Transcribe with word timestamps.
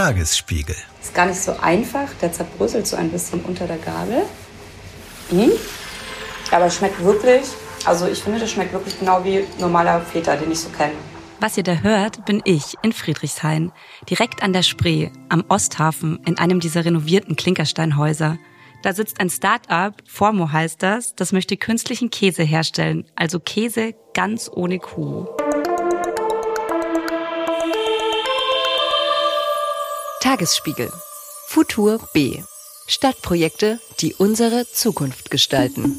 Tagesspiegel. 0.00 0.76
Ist 1.02 1.14
gar 1.14 1.26
nicht 1.26 1.38
so 1.38 1.54
einfach, 1.60 2.08
der 2.22 2.32
zerbröselt 2.32 2.86
so 2.86 2.96
ein 2.96 3.10
bisschen 3.10 3.40
unter 3.42 3.66
der 3.66 3.76
Gabel. 3.76 4.22
Mhm. 5.30 5.52
Aber 6.50 6.64
es 6.64 6.76
schmeckt 6.76 7.04
wirklich, 7.04 7.42
also 7.84 8.06
ich 8.06 8.18
finde, 8.22 8.38
das 8.38 8.50
schmeckt 8.50 8.72
wirklich 8.72 8.98
genau 8.98 9.22
wie 9.24 9.44
normaler 9.58 10.00
Feta, 10.00 10.36
den 10.36 10.50
ich 10.50 10.60
so 10.60 10.70
kenne. 10.70 10.94
Was 11.40 11.58
ihr 11.58 11.64
da 11.64 11.74
hört, 11.74 12.24
bin 12.24 12.40
ich 12.46 12.76
in 12.82 12.92
Friedrichshain, 12.92 13.72
direkt 14.08 14.42
an 14.42 14.54
der 14.54 14.62
Spree, 14.62 15.10
am 15.28 15.44
Osthafen, 15.48 16.18
in 16.24 16.38
einem 16.38 16.60
dieser 16.60 16.86
renovierten 16.86 17.36
Klinkersteinhäuser. 17.36 18.38
Da 18.82 18.94
sitzt 18.94 19.20
ein 19.20 19.28
Start-up, 19.28 20.02
Formo 20.06 20.50
heißt 20.50 20.82
das, 20.82 21.14
das 21.14 21.32
möchte 21.32 21.58
künstlichen 21.58 22.08
Käse 22.08 22.42
herstellen, 22.42 23.04
also 23.16 23.38
Käse 23.38 23.94
ganz 24.14 24.50
ohne 24.50 24.78
Kuh. 24.78 25.26
Tagesspiegel. 30.20 30.92
Futur 31.46 31.98
B. 32.12 32.42
Stadtprojekte, 32.86 33.80
die 34.00 34.12
unsere 34.12 34.66
Zukunft 34.70 35.30
gestalten. 35.30 35.98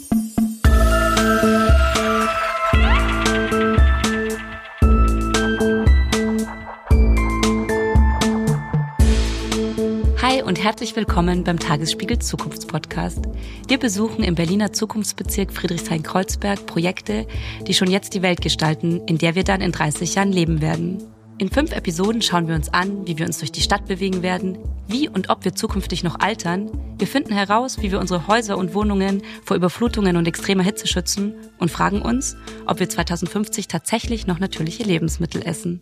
Hi 10.22 10.44
und 10.44 10.64
herzlich 10.64 10.96
willkommen 10.96 11.44
beim 11.44 11.58
Tagesspiegel 11.58 12.20
Zukunftspodcast. 12.20 13.26
Wir 13.68 13.80
besuchen 13.80 14.24
im 14.24 14.36
Berliner 14.36 14.72
Zukunftsbezirk 14.72 15.52
Friedrichshain-Kreuzberg 15.52 16.68
Projekte, 16.68 17.26
die 17.66 17.74
schon 17.74 17.90
jetzt 17.90 18.14
die 18.14 18.22
Welt 18.22 18.42
gestalten, 18.42 19.02
in 19.08 19.18
der 19.18 19.34
wir 19.34 19.44
dann 19.44 19.62
in 19.62 19.72
30 19.72 20.14
Jahren 20.14 20.32
leben 20.32 20.62
werden. 20.62 21.12
In 21.42 21.50
fünf 21.50 21.72
Episoden 21.72 22.22
schauen 22.22 22.48
wir 22.48 22.54
uns 22.54 22.72
an, 22.72 23.08
wie 23.08 23.18
wir 23.18 23.26
uns 23.26 23.40
durch 23.40 23.52
die 23.52 23.62
Stadt 23.62 23.88
bewegen 23.88 24.22
werden, 24.22 24.60
wie 24.88 25.10
und 25.10 25.32
ob 25.32 25.44
wir 25.44 25.56
zukünftig 25.56 26.04
noch 26.04 26.20
altern. 26.20 26.70
Wir 27.00 27.08
finden 27.08 27.34
heraus, 27.34 27.82
wie 27.82 27.92
wir 27.92 28.00
unsere 28.00 28.28
Häuser 28.28 28.60
und 28.60 28.76
Wohnungen 28.76 29.24
vor 29.44 29.58
Überflutungen 29.58 30.18
und 30.18 30.28
extremer 30.28 30.62
Hitze 30.62 30.86
schützen 30.86 31.34
und 31.58 31.72
fragen 31.72 32.04
uns, 32.04 32.38
ob 32.68 32.80
wir 32.80 32.88
2050 32.88 33.68
tatsächlich 33.68 34.28
noch 34.28 34.38
natürliche 34.38 34.84
Lebensmittel 34.84 35.42
essen. 35.44 35.82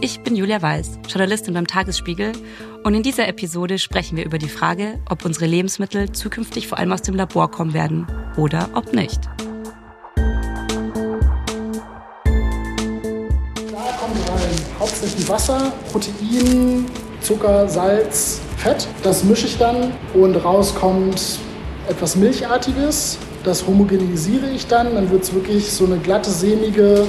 Ich 0.00 0.20
bin 0.20 0.36
Julia 0.36 0.62
Weiß, 0.62 1.00
Journalistin 1.08 1.54
beim 1.54 1.66
Tagesspiegel 1.66 2.30
und 2.84 2.94
in 2.94 3.02
dieser 3.02 3.26
Episode 3.26 3.80
sprechen 3.80 4.16
wir 4.16 4.24
über 4.24 4.38
die 4.38 4.48
Frage, 4.48 5.00
ob 5.10 5.24
unsere 5.24 5.46
Lebensmittel 5.46 6.12
zukünftig 6.12 6.68
vor 6.68 6.78
allem 6.78 6.92
aus 6.92 7.02
dem 7.02 7.16
Labor 7.16 7.50
kommen 7.50 7.74
werden 7.74 8.06
oder 8.36 8.70
ob 8.74 8.92
nicht. 8.92 9.18
Hauptsächlich 15.02 15.28
Wasser, 15.28 15.72
Protein, 15.90 16.86
Zucker, 17.20 17.68
Salz, 17.68 18.40
Fett. 18.56 18.86
Das 19.02 19.24
mische 19.24 19.46
ich 19.46 19.58
dann 19.58 19.92
und 20.14 20.36
raus 20.36 20.72
kommt 20.76 21.40
etwas 21.88 22.14
Milchartiges. 22.14 23.18
Das 23.42 23.66
homogenisiere 23.66 24.48
ich 24.50 24.68
dann. 24.68 24.94
Dann 24.94 25.10
wird 25.10 25.24
es 25.24 25.34
wirklich 25.34 25.72
so 25.72 25.86
eine 25.86 25.98
glatte, 25.98 26.30
sämige 26.30 27.04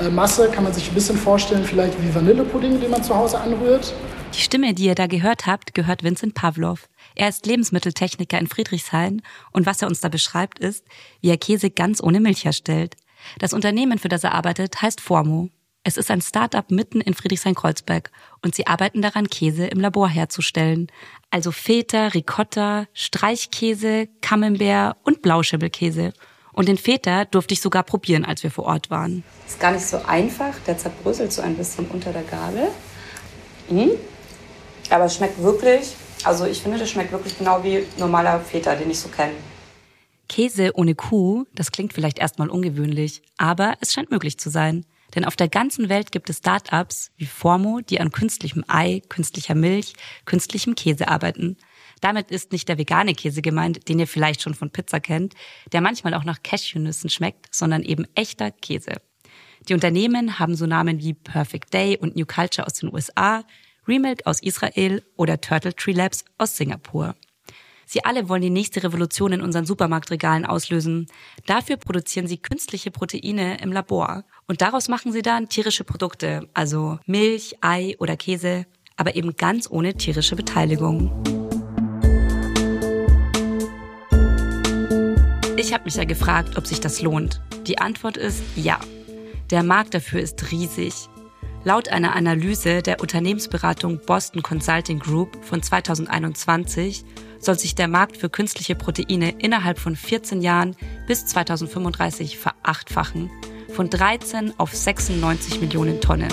äh, 0.00 0.08
Masse. 0.08 0.48
Kann 0.50 0.64
man 0.64 0.72
sich 0.72 0.88
ein 0.88 0.94
bisschen 0.94 1.16
vorstellen, 1.16 1.62
vielleicht 1.62 2.02
wie 2.02 2.12
Vanillepudding, 2.12 2.80
den 2.80 2.90
man 2.90 3.04
zu 3.04 3.14
Hause 3.14 3.38
anrührt. 3.38 3.94
Die 4.34 4.40
Stimme, 4.40 4.74
die 4.74 4.86
ihr 4.86 4.96
da 4.96 5.06
gehört 5.06 5.46
habt, 5.46 5.72
gehört 5.72 6.02
Vincent 6.02 6.34
Pavlov. 6.34 6.88
Er 7.14 7.28
ist 7.28 7.46
Lebensmitteltechniker 7.46 8.40
in 8.40 8.48
Friedrichshain 8.48 9.22
und 9.52 9.66
was 9.66 9.82
er 9.82 9.86
uns 9.86 10.00
da 10.00 10.08
beschreibt 10.08 10.58
ist, 10.58 10.84
wie 11.20 11.28
er 11.28 11.36
Käse 11.36 11.70
ganz 11.70 12.02
ohne 12.02 12.18
Milch 12.18 12.44
herstellt. 12.44 12.96
Das 13.38 13.52
Unternehmen, 13.52 14.00
für 14.00 14.08
das 14.08 14.24
er 14.24 14.34
arbeitet, 14.34 14.82
heißt 14.82 15.00
Formo. 15.00 15.50
Es 15.82 15.96
ist 15.96 16.10
ein 16.10 16.20
Start-up 16.20 16.70
mitten 16.70 17.00
in 17.00 17.14
Friedrichshain-Kreuzberg 17.14 18.10
und 18.42 18.54
sie 18.54 18.66
arbeiten 18.66 19.00
daran, 19.00 19.30
Käse 19.30 19.66
im 19.66 19.80
Labor 19.80 20.08
herzustellen. 20.10 20.88
Also 21.30 21.52
Feta, 21.52 22.08
Ricotta, 22.08 22.86
Streichkäse, 22.92 24.08
Camembert 24.20 24.98
und 25.04 25.22
Blauschimmelkäse. 25.22 26.12
Und 26.52 26.68
den 26.68 26.76
Feta 26.76 27.24
durfte 27.24 27.54
ich 27.54 27.62
sogar 27.62 27.82
probieren, 27.82 28.26
als 28.26 28.42
wir 28.42 28.50
vor 28.50 28.64
Ort 28.64 28.90
waren. 28.90 29.24
Ist 29.46 29.58
gar 29.58 29.72
nicht 29.72 29.86
so 29.86 30.02
einfach, 30.04 30.54
der 30.66 30.76
zerbröselt 30.76 31.32
so 31.32 31.40
ein 31.40 31.56
bisschen 31.56 31.86
unter 31.86 32.12
der 32.12 32.24
Gabel. 32.24 32.68
Mhm. 33.70 33.92
Aber 34.90 35.04
es 35.04 35.16
schmeckt 35.16 35.42
wirklich, 35.42 35.94
also 36.24 36.44
ich 36.44 36.60
finde, 36.60 36.76
das 36.76 36.90
schmeckt 36.90 37.10
wirklich 37.10 37.38
genau 37.38 37.64
wie 37.64 37.86
normaler 37.96 38.40
Feta, 38.40 38.74
den 38.74 38.90
ich 38.90 38.98
so 38.98 39.08
kenne. 39.08 39.32
Käse 40.28 40.72
ohne 40.74 40.94
Kuh, 40.94 41.46
das 41.54 41.72
klingt 41.72 41.94
vielleicht 41.94 42.18
erstmal 42.18 42.50
ungewöhnlich, 42.50 43.22
aber 43.38 43.76
es 43.80 43.94
scheint 43.94 44.10
möglich 44.10 44.38
zu 44.38 44.50
sein. 44.50 44.84
Denn 45.14 45.24
auf 45.24 45.36
der 45.36 45.48
ganzen 45.48 45.88
Welt 45.88 46.12
gibt 46.12 46.30
es 46.30 46.38
Start-ups 46.38 47.10
wie 47.16 47.26
Formo, 47.26 47.80
die 47.80 48.00
an 48.00 48.12
künstlichem 48.12 48.64
Ei, 48.68 49.02
künstlicher 49.08 49.54
Milch, 49.54 49.94
künstlichem 50.24 50.74
Käse 50.74 51.08
arbeiten. 51.08 51.56
Damit 52.00 52.30
ist 52.30 52.52
nicht 52.52 52.68
der 52.68 52.78
vegane 52.78 53.14
Käse 53.14 53.42
gemeint, 53.42 53.88
den 53.88 53.98
ihr 53.98 54.06
vielleicht 54.06 54.42
schon 54.42 54.54
von 54.54 54.70
Pizza 54.70 55.00
kennt, 55.00 55.34
der 55.72 55.80
manchmal 55.80 56.14
auch 56.14 56.24
nach 56.24 56.42
Cashewnüssen 56.42 57.10
schmeckt, 57.10 57.54
sondern 57.54 57.82
eben 57.82 58.06
echter 58.14 58.50
Käse. 58.50 59.00
Die 59.68 59.74
Unternehmen 59.74 60.38
haben 60.38 60.54
so 60.54 60.66
Namen 60.66 61.00
wie 61.00 61.12
Perfect 61.12 61.74
Day 61.74 61.98
und 61.98 62.16
New 62.16 62.24
Culture 62.24 62.66
aus 62.66 62.74
den 62.74 62.92
USA, 62.92 63.44
Remilk 63.86 64.26
aus 64.26 64.42
Israel 64.42 65.02
oder 65.16 65.40
Turtle 65.40 65.74
Tree 65.74 65.92
Labs 65.92 66.24
aus 66.38 66.56
Singapur. 66.56 67.14
Sie 67.92 68.04
alle 68.04 68.28
wollen 68.28 68.40
die 68.40 68.50
nächste 68.50 68.84
Revolution 68.84 69.32
in 69.32 69.42
unseren 69.42 69.66
Supermarktregalen 69.66 70.46
auslösen. 70.46 71.08
Dafür 71.46 71.76
produzieren 71.76 72.28
sie 72.28 72.38
künstliche 72.38 72.92
Proteine 72.92 73.60
im 73.60 73.72
Labor. 73.72 74.22
Und 74.46 74.62
daraus 74.62 74.86
machen 74.86 75.10
sie 75.10 75.22
dann 75.22 75.48
tierische 75.48 75.82
Produkte, 75.82 76.48
also 76.54 77.00
Milch, 77.06 77.56
Ei 77.62 77.96
oder 77.98 78.16
Käse, 78.16 78.66
aber 78.96 79.16
eben 79.16 79.34
ganz 79.34 79.68
ohne 79.68 79.94
tierische 79.94 80.36
Beteiligung. 80.36 81.10
Ich 85.56 85.74
habe 85.74 85.82
mich 85.84 85.96
ja 85.96 86.04
gefragt, 86.04 86.56
ob 86.56 86.68
sich 86.68 86.78
das 86.78 87.02
lohnt. 87.02 87.40
Die 87.66 87.78
Antwort 87.78 88.16
ist 88.16 88.44
ja. 88.54 88.78
Der 89.50 89.64
Markt 89.64 89.94
dafür 89.94 90.20
ist 90.20 90.52
riesig. 90.52 91.09
Laut 91.62 91.90
einer 91.90 92.16
Analyse 92.16 92.80
der 92.80 93.00
Unternehmensberatung 93.00 94.00
Boston 94.06 94.42
Consulting 94.42 94.98
Group 94.98 95.44
von 95.44 95.62
2021 95.62 97.04
soll 97.38 97.58
sich 97.58 97.74
der 97.74 97.86
Markt 97.86 98.16
für 98.16 98.30
künstliche 98.30 98.74
Proteine 98.74 99.34
innerhalb 99.38 99.78
von 99.78 99.94
14 99.94 100.40
Jahren 100.40 100.74
bis 101.06 101.26
2035 101.26 102.38
verachtfachen, 102.38 103.30
von 103.68 103.90
13 103.90 104.54
auf 104.58 104.74
96 104.74 105.60
Millionen 105.60 106.00
Tonnen. 106.00 106.30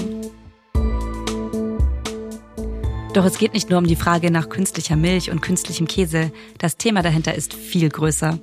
Doch 3.14 3.26
es 3.26 3.38
geht 3.38 3.54
nicht 3.54 3.70
nur 3.70 3.80
um 3.80 3.88
die 3.88 3.96
Frage 3.98 4.32
nach 4.32 4.48
künstlicher 4.48 4.96
Milch 4.96 5.30
und 5.30 5.42
künstlichem 5.42 5.88
Käse, 5.88 6.32
das 6.58 6.78
Thema 6.78 7.02
dahinter 7.02 7.36
ist 7.36 7.54
viel 7.54 7.90
größer. 7.90 8.40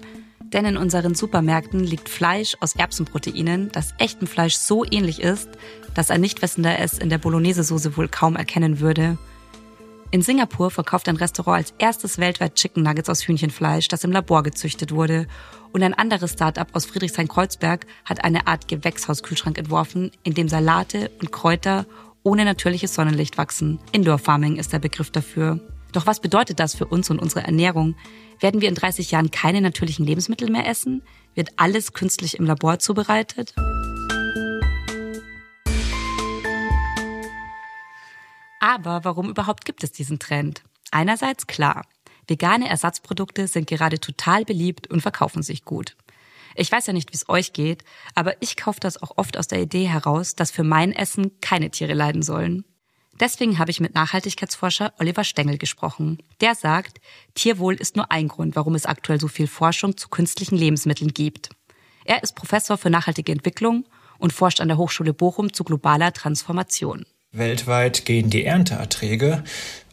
Denn 0.54 0.64
in 0.64 0.76
unseren 0.76 1.16
Supermärkten 1.16 1.80
liegt 1.80 2.08
Fleisch 2.08 2.56
aus 2.60 2.76
Erbsenproteinen, 2.76 3.72
das 3.72 3.92
echtem 3.98 4.28
Fleisch 4.28 4.54
so 4.54 4.84
ähnlich 4.84 5.20
ist, 5.20 5.48
dass 5.94 6.12
ein 6.12 6.20
Nichtwissender 6.20 6.78
es 6.78 6.96
in 6.96 7.10
der 7.10 7.18
Bolognese-Soße 7.18 7.96
wohl 7.96 8.06
kaum 8.06 8.36
erkennen 8.36 8.78
würde. 8.78 9.18
In 10.12 10.22
Singapur 10.22 10.70
verkauft 10.70 11.08
ein 11.08 11.16
Restaurant 11.16 11.56
als 11.56 11.74
erstes 11.78 12.18
weltweit 12.18 12.54
Chicken 12.54 12.84
Nuggets 12.84 13.10
aus 13.10 13.26
Hühnchenfleisch, 13.26 13.88
das 13.88 14.04
im 14.04 14.12
Labor 14.12 14.44
gezüchtet 14.44 14.92
wurde. 14.92 15.26
Und 15.72 15.82
ein 15.82 15.92
anderes 15.92 16.34
Start-up 16.34 16.68
aus 16.72 16.86
Friedrichshain-Kreuzberg 16.86 17.84
hat 18.04 18.22
eine 18.22 18.46
Art 18.46 18.68
Gewächshauskühlschrank 18.68 19.58
entworfen, 19.58 20.12
in 20.22 20.34
dem 20.34 20.48
Salate 20.48 21.10
und 21.20 21.32
Kräuter 21.32 21.84
ohne 22.22 22.44
natürliches 22.44 22.94
Sonnenlicht 22.94 23.38
wachsen. 23.38 23.80
Indoor 23.90 24.18
Farming 24.18 24.54
ist 24.54 24.72
der 24.72 24.78
Begriff 24.78 25.10
dafür. 25.10 25.58
Doch 25.94 26.06
was 26.06 26.18
bedeutet 26.18 26.58
das 26.58 26.74
für 26.74 26.86
uns 26.86 27.08
und 27.08 27.20
unsere 27.20 27.44
Ernährung? 27.44 27.94
Werden 28.40 28.60
wir 28.60 28.68
in 28.68 28.74
30 28.74 29.12
Jahren 29.12 29.30
keine 29.30 29.60
natürlichen 29.60 30.04
Lebensmittel 30.04 30.50
mehr 30.50 30.66
essen? 30.66 31.02
Wird 31.36 31.50
alles 31.56 31.92
künstlich 31.92 32.36
im 32.36 32.46
Labor 32.46 32.80
zubereitet? 32.80 33.54
Aber 38.58 39.04
warum 39.04 39.30
überhaupt 39.30 39.64
gibt 39.64 39.84
es 39.84 39.92
diesen 39.92 40.18
Trend? 40.18 40.64
Einerseits 40.90 41.46
klar, 41.46 41.86
vegane 42.26 42.68
Ersatzprodukte 42.68 43.46
sind 43.46 43.68
gerade 43.68 44.00
total 44.00 44.44
beliebt 44.44 44.88
und 44.90 45.00
verkaufen 45.00 45.44
sich 45.44 45.64
gut. 45.64 45.96
Ich 46.56 46.72
weiß 46.72 46.88
ja 46.88 46.92
nicht, 46.92 47.12
wie 47.12 47.16
es 47.16 47.28
euch 47.28 47.52
geht, 47.52 47.84
aber 48.16 48.42
ich 48.42 48.56
kaufe 48.56 48.80
das 48.80 49.00
auch 49.00 49.12
oft 49.16 49.36
aus 49.36 49.46
der 49.46 49.62
Idee 49.62 49.86
heraus, 49.86 50.34
dass 50.34 50.50
für 50.50 50.64
mein 50.64 50.92
Essen 50.92 51.38
keine 51.40 51.70
Tiere 51.70 51.94
leiden 51.94 52.22
sollen. 52.22 52.64
Deswegen 53.20 53.58
habe 53.58 53.70
ich 53.70 53.80
mit 53.80 53.94
Nachhaltigkeitsforscher 53.94 54.92
Oliver 54.98 55.24
Stengel 55.24 55.58
gesprochen. 55.58 56.18
Der 56.40 56.54
sagt, 56.54 57.00
Tierwohl 57.34 57.74
ist 57.74 57.96
nur 57.96 58.10
ein 58.10 58.28
Grund, 58.28 58.56
warum 58.56 58.74
es 58.74 58.86
aktuell 58.86 59.20
so 59.20 59.28
viel 59.28 59.46
Forschung 59.46 59.96
zu 59.96 60.08
künstlichen 60.08 60.56
Lebensmitteln 60.56 61.12
gibt. 61.12 61.50
Er 62.04 62.22
ist 62.22 62.34
Professor 62.34 62.76
für 62.76 62.90
nachhaltige 62.90 63.32
Entwicklung 63.32 63.84
und 64.18 64.32
forscht 64.32 64.60
an 64.60 64.68
der 64.68 64.76
Hochschule 64.76 65.14
Bochum 65.14 65.52
zu 65.52 65.64
globaler 65.64 66.12
Transformation. 66.12 67.06
Weltweit 67.32 68.04
gehen 68.04 68.30
die 68.30 68.44
Ernteerträge 68.44 69.44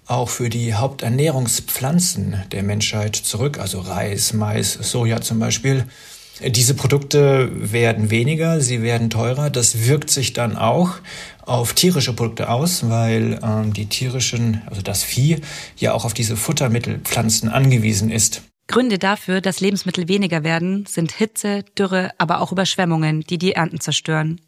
auch 0.07 0.29
für 0.29 0.50
die 0.50 0.74
Haupternährungspflanzen 0.74 2.44
der 2.51 2.63
Menschheit 2.63 3.15
zurück, 3.15 3.59
also 3.59 3.79
Reis, 3.79 4.33
Mais, 4.33 4.74
Soja 4.74 5.21
zum 5.21 5.39
Beispiel. 5.39 5.85
Diese 6.47 6.73
Produkte 6.73 7.49
werden 7.53 8.09
weniger, 8.09 8.61
sie 8.61 8.81
werden 8.81 9.09
teurer. 9.09 9.49
Das 9.49 9.88
wirkt 9.88 10.09
sich 10.09 10.33
dann 10.33 10.57
auch 10.57 10.95
auf 11.45 11.73
tierische 11.73 12.13
Produkte 12.13 12.49
aus, 12.49 12.89
weil 12.89 13.39
ähm, 13.43 13.73
die 13.73 13.88
tierischen, 13.88 14.61
also 14.67 14.81
das 14.81 15.03
Vieh, 15.03 15.41
ja 15.77 15.93
auch 15.93 16.05
auf 16.05 16.13
diese 16.13 16.35
Futtermittelpflanzen 16.35 17.49
angewiesen 17.49 18.09
ist. 18.09 18.41
Gründe 18.67 18.97
dafür, 18.97 19.41
dass 19.41 19.59
Lebensmittel 19.59 20.07
weniger 20.07 20.43
werden, 20.43 20.85
sind 20.88 21.11
Hitze, 21.11 21.63
Dürre, 21.77 22.11
aber 22.17 22.41
auch 22.41 22.51
Überschwemmungen, 22.51 23.21
die 23.21 23.38
die 23.38 23.53
Ernten 23.53 23.79
zerstören. 23.81 24.39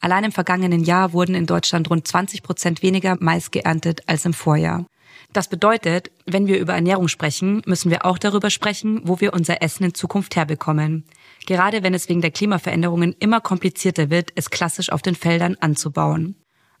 Allein 0.00 0.24
im 0.24 0.32
vergangenen 0.32 0.84
Jahr 0.84 1.14
wurden 1.14 1.34
in 1.34 1.46
Deutschland 1.46 1.88
rund 1.88 2.06
20 2.06 2.42
Prozent 2.42 2.82
weniger 2.82 3.16
Mais 3.20 3.50
geerntet 3.50 4.02
als 4.06 4.26
im 4.26 4.34
Vorjahr. 4.34 4.84
Das 5.34 5.48
bedeutet, 5.48 6.12
wenn 6.26 6.46
wir 6.46 6.60
über 6.60 6.74
Ernährung 6.74 7.08
sprechen, 7.08 7.60
müssen 7.66 7.90
wir 7.90 8.06
auch 8.06 8.18
darüber 8.18 8.50
sprechen, 8.50 9.00
wo 9.02 9.20
wir 9.20 9.34
unser 9.34 9.62
Essen 9.62 9.82
in 9.82 9.92
Zukunft 9.92 10.36
herbekommen. 10.36 11.04
Gerade 11.44 11.82
wenn 11.82 11.92
es 11.92 12.08
wegen 12.08 12.20
der 12.20 12.30
Klimaveränderungen 12.30 13.16
immer 13.18 13.40
komplizierter 13.40 14.10
wird, 14.10 14.30
es 14.36 14.50
klassisch 14.50 14.92
auf 14.92 15.02
den 15.02 15.16
Feldern 15.16 15.56
anzubauen. 15.58 16.36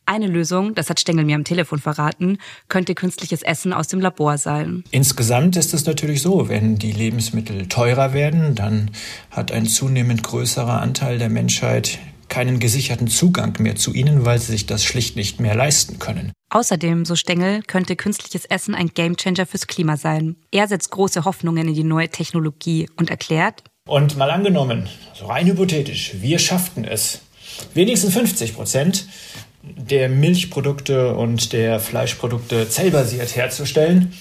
Eine 0.06 0.28
Lösung, 0.28 0.76
das 0.76 0.88
hat 0.88 1.00
Stengel 1.00 1.24
mir 1.24 1.34
am 1.34 1.42
Telefon 1.42 1.80
verraten, 1.80 2.38
könnte 2.68 2.94
künstliches 2.94 3.42
Essen 3.42 3.72
aus 3.72 3.88
dem 3.88 4.00
Labor 4.00 4.38
sein. 4.38 4.84
Insgesamt 4.92 5.56
ist 5.56 5.74
es 5.74 5.84
natürlich 5.84 6.22
so, 6.22 6.48
wenn 6.48 6.76
die 6.76 6.92
Lebensmittel 6.92 7.66
teurer 7.66 8.12
werden, 8.12 8.54
dann 8.54 8.92
hat 9.32 9.50
ein 9.50 9.66
zunehmend 9.66 10.22
größerer 10.22 10.80
Anteil 10.80 11.18
der 11.18 11.28
Menschheit 11.28 11.98
keinen 12.34 12.58
gesicherten 12.58 13.06
Zugang 13.06 13.54
mehr 13.60 13.76
zu 13.76 13.94
ihnen, 13.94 14.24
weil 14.24 14.40
sie 14.40 14.50
sich 14.50 14.66
das 14.66 14.82
schlicht 14.82 15.14
nicht 15.14 15.38
mehr 15.38 15.54
leisten 15.54 16.00
können. 16.00 16.32
Außerdem, 16.50 17.04
so 17.04 17.14
Stengel, 17.14 17.62
könnte 17.62 17.94
künstliches 17.94 18.44
Essen 18.44 18.74
ein 18.74 18.88
Gamechanger 18.88 19.46
fürs 19.46 19.68
Klima 19.68 19.96
sein. 19.96 20.34
Er 20.50 20.66
setzt 20.66 20.90
große 20.90 21.24
Hoffnungen 21.24 21.68
in 21.68 21.74
die 21.74 21.84
neue 21.84 22.08
Technologie 22.08 22.88
und 22.96 23.08
erklärt, 23.08 23.62
und 23.86 24.16
mal 24.16 24.30
angenommen, 24.30 24.88
so 25.12 25.26
rein 25.26 25.46
hypothetisch, 25.46 26.14
wir 26.20 26.38
schafften 26.40 26.84
es, 26.84 27.20
wenigstens 27.74 28.14
50 28.14 28.54
Prozent 28.54 29.06
der 29.62 30.08
Milchprodukte 30.08 31.14
und 31.14 31.52
der 31.52 31.78
Fleischprodukte 31.78 32.68
zellbasiert 32.68 33.36
herzustellen, 33.36 34.12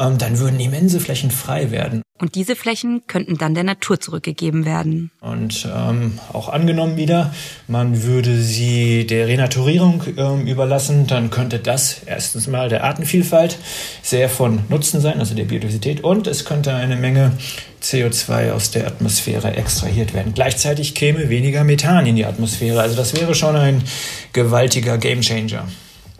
dann 0.00 0.38
würden 0.38 0.58
immense 0.60 1.00
Flächen 1.00 1.30
frei 1.30 1.70
werden. 1.70 2.02
Und 2.20 2.34
diese 2.34 2.54
Flächen 2.54 3.02
könnten 3.06 3.38
dann 3.38 3.54
der 3.54 3.64
Natur 3.64 3.98
zurückgegeben 3.98 4.66
werden. 4.66 5.10
Und 5.20 5.66
ähm, 5.74 6.18
auch 6.32 6.50
angenommen 6.50 6.96
wieder, 6.96 7.32
man 7.66 8.02
würde 8.02 8.36
sie 8.42 9.06
der 9.06 9.26
Renaturierung 9.26 10.02
ähm, 10.18 10.46
überlassen, 10.46 11.06
dann 11.06 11.30
könnte 11.30 11.58
das 11.58 12.02
erstens 12.04 12.46
mal 12.46 12.68
der 12.68 12.84
Artenvielfalt 12.84 13.58
sehr 14.02 14.28
von 14.28 14.60
Nutzen 14.68 15.00
sein, 15.00 15.18
also 15.18 15.34
der 15.34 15.44
Biodiversität, 15.44 16.04
und 16.04 16.26
es 16.26 16.44
könnte 16.44 16.74
eine 16.74 16.96
Menge 16.96 17.32
CO2 17.82 18.52
aus 18.52 18.70
der 18.70 18.86
Atmosphäre 18.86 19.56
extrahiert 19.56 20.12
werden. 20.12 20.34
Gleichzeitig 20.34 20.94
käme 20.94 21.30
weniger 21.30 21.64
Methan 21.64 22.04
in 22.04 22.16
die 22.16 22.26
Atmosphäre. 22.26 22.82
Also 22.82 22.96
das 22.96 23.16
wäre 23.16 23.34
schon 23.34 23.56
ein 23.56 23.82
gewaltiger 24.34 24.98
Gamechanger. 24.98 25.66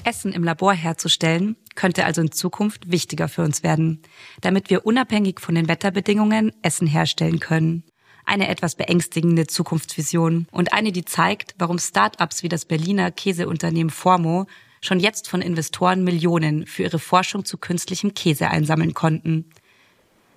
Essen 0.05 0.33
im 0.33 0.45
Labor 0.45 0.73
herzustellen, 0.73 1.57
könnte 1.81 2.05
also 2.05 2.21
in 2.21 2.31
Zukunft 2.31 2.93
wichtiger 2.93 3.27
für 3.27 3.43
uns 3.43 3.63
werden, 3.63 4.03
damit 4.43 4.69
wir 4.69 4.85
unabhängig 4.85 5.41
von 5.41 5.55
den 5.55 5.67
Wetterbedingungen 5.67 6.53
Essen 6.61 6.87
herstellen 6.87 7.41
können. 7.41 7.85
Eine 8.27 8.49
etwas 8.49 8.75
beängstigende 8.75 9.47
Zukunftsvision 9.47 10.47
und 10.51 10.75
eine, 10.75 10.93
die 10.93 11.07
zeigt, 11.07 11.55
warum 11.57 11.79
Start-ups 11.79 12.43
wie 12.43 12.51
das 12.51 12.67
Berliner 12.67 13.11
Käseunternehmen 13.11 13.89
Formo 13.89 14.47
schon 14.83 15.01
jetzt 15.01 15.27
von 15.27 15.41
Investoren 15.41 16.05
Millionen 16.05 16.67
für 16.67 16.83
ihre 16.83 16.99
Forschung 16.99 17.47
zu 17.47 17.57
künstlichem 17.57 18.13
Käse 18.13 18.51
einsammeln 18.51 18.93
konnten. 18.93 19.49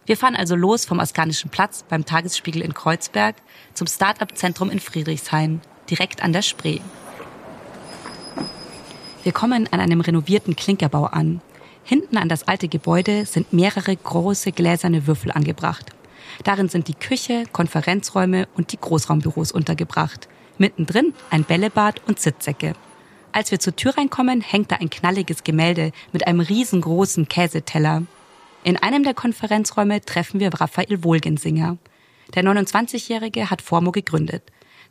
Wir 0.05 0.15
fahren 0.15 0.37
also 0.37 0.55
los 0.55 0.85
vom 0.85 1.01
Askanischen 1.01 1.49
Platz 1.49 1.83
beim 1.83 2.05
Tagesspiegel 2.05 2.61
in 2.61 2.73
Kreuzberg 2.73 3.35
zum 3.73 3.87
Start-up-Zentrum 3.87 4.69
in 4.69 4.79
Friedrichshain, 4.79 5.59
direkt 5.89 6.23
an 6.23 6.31
der 6.31 6.41
Spree. 6.41 6.79
Wir 9.23 9.31
kommen 9.31 9.69
an 9.71 9.79
einem 9.79 10.01
renovierten 10.01 10.57
Klinkerbau 10.57 11.05
an. 11.05 11.39
Hinten 11.85 12.17
an 12.17 12.27
das 12.27 12.45
alte 12.45 12.67
Gebäude 12.67 13.25
sind 13.25 13.53
mehrere 13.53 13.95
große 13.95 14.51
gläserne 14.51 15.07
Würfel 15.07 15.31
angebracht. 15.31 15.91
Darin 16.43 16.67
sind 16.67 16.89
die 16.89 16.93
Küche, 16.93 17.45
Konferenzräume 17.53 18.49
und 18.55 18.73
die 18.73 18.79
Großraumbüros 18.79 19.53
untergebracht. 19.53 20.27
Mittendrin 20.57 21.13
ein 21.29 21.45
Bällebad 21.45 22.01
und 22.05 22.19
Sitzsäcke. 22.19 22.73
Als 23.31 23.49
wir 23.49 23.59
zur 23.59 23.75
Tür 23.77 23.97
reinkommen, 23.97 24.41
hängt 24.41 24.71
da 24.71 24.75
ein 24.75 24.89
knalliges 24.89 25.45
Gemälde 25.45 25.93
mit 26.11 26.27
einem 26.27 26.41
riesengroßen 26.41 27.29
Käseteller. 27.29 28.03
In 28.65 28.75
einem 28.77 29.03
der 29.03 29.13
Konferenzräume 29.13 30.01
treffen 30.01 30.41
wir 30.41 30.53
Raphael 30.53 31.03
Wohlgensinger. 31.03 31.77
Der 32.35 32.43
29-Jährige 32.43 33.49
hat 33.49 33.61
Formo 33.61 33.91
gegründet. 33.91 34.43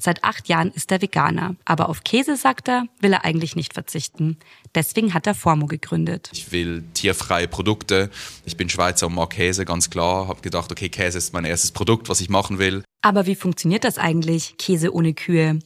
Seit 0.05 0.25
acht 0.25 0.49
Jahren 0.49 0.73
ist 0.73 0.91
er 0.91 1.01
Veganer. 1.01 1.55
Aber 1.65 1.89
auf 1.89 2.03
Käse, 2.03 2.37
sagt 2.37 2.67
er, 2.67 2.87
will 2.99 3.13
er 3.13 3.25
eigentlich 3.25 3.55
nicht 3.55 3.73
verzichten. 3.73 4.37
Deswegen 4.75 5.15
hat 5.15 5.29
er 5.29 5.35
Formo 5.37 5.67
gegründet. 5.67 6.29
Ich 6.33 6.51
will 6.51 6.83
tierfreie 6.93 7.47
Produkte. 7.47 8.11
Ich 8.45 8.57
bin 8.57 8.69
Schweizer 8.69 9.07
und 9.07 9.15
mag 9.15 9.31
Käse, 9.31 9.65
ganz 9.65 9.91
klar. 9.91 10.27
Hab 10.27 10.43
gedacht, 10.43 10.73
okay, 10.73 10.89
Käse 10.89 11.19
ist 11.19 11.33
mein 11.33 11.45
erstes 11.45 11.71
Produkt, 11.71 12.09
was 12.09 12.21
ich 12.21 12.29
machen 12.29 12.59
will. 12.59 12.83
Aber 13.01 13.27
wie 13.27 13.37
funktioniert 13.37 13.85
das 13.85 13.97
eigentlich, 13.97 14.57
Käse 14.59 14.93
ohne 14.93 15.15
Kühe? 15.15 15.61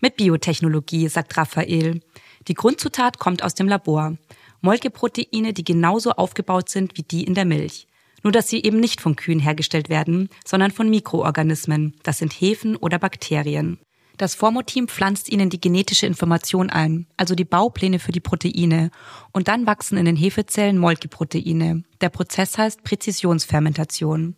Mit 0.00 0.16
Biotechnologie, 0.16 1.08
sagt 1.08 1.36
Raphael. 1.36 2.00
Die 2.48 2.54
Grundzutat 2.54 3.18
kommt 3.18 3.42
aus 3.42 3.54
dem 3.54 3.68
Labor. 3.68 4.16
Molkeproteine, 4.62 5.52
die 5.52 5.64
genauso 5.64 6.12
aufgebaut 6.12 6.70
sind 6.70 6.96
wie 6.96 7.02
die 7.02 7.24
in 7.24 7.34
der 7.34 7.44
Milch. 7.44 7.86
Nur 8.24 8.32
dass 8.32 8.48
sie 8.48 8.62
eben 8.62 8.80
nicht 8.80 9.00
von 9.00 9.14
Kühen 9.14 9.38
hergestellt 9.38 9.88
werden, 9.88 10.28
sondern 10.44 10.72
von 10.72 10.90
Mikroorganismen. 10.90 11.94
Das 12.02 12.18
sind 12.18 12.32
Hefen 12.32 12.74
oder 12.74 12.98
Bakterien. 12.98 13.78
Das 14.16 14.34
Formo-Team 14.34 14.88
pflanzt 14.88 15.30
ihnen 15.30 15.50
die 15.50 15.60
genetische 15.60 16.06
Information 16.06 16.70
ein, 16.70 17.06
also 17.16 17.34
die 17.34 17.44
Baupläne 17.44 17.98
für 17.98 18.12
die 18.12 18.20
Proteine. 18.20 18.90
Und 19.32 19.48
dann 19.48 19.66
wachsen 19.66 19.98
in 19.98 20.04
den 20.04 20.16
Hefezellen 20.16 20.78
Molkeproteine. 20.78 21.82
Der 22.00 22.08
Prozess 22.08 22.56
heißt 22.56 22.82
Präzisionsfermentation. 22.84 24.36